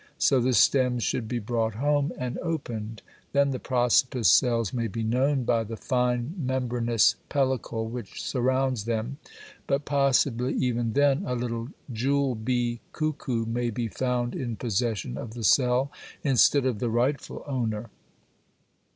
So 0.17 0.39
the 0.41 0.53
stems 0.53 1.03
should 1.03 1.27
be 1.27 1.37
brought 1.37 1.75
home 1.75 2.11
and 2.17 2.39
opened. 2.39 3.03
Then 3.33 3.51
the 3.51 3.59
Prosopis 3.59 4.31
cells 4.31 4.73
may 4.73 4.87
be 4.87 5.03
known 5.03 5.43
by 5.43 5.63
the 5.63 5.77
fine 5.77 6.33
membranous 6.39 7.17
pellicle 7.29 7.87
which 7.87 8.19
surrounds 8.19 8.85
them, 8.85 9.17
but 9.67 9.85
possibly 9.85 10.55
even 10.55 10.93
then 10.93 11.21
a 11.27 11.35
little 11.35 11.67
jewel 11.93 12.33
bee 12.33 12.81
cuckoo 12.93 13.45
may 13.45 13.69
be 13.69 13.87
found 13.87 14.33
in 14.33 14.55
possession 14.55 15.19
of 15.19 15.35
the 15.35 15.43
cell, 15.43 15.91
instead 16.23 16.65
of 16.65 16.79
the 16.79 16.89
rightful 16.89 17.43
owner. 17.45 17.91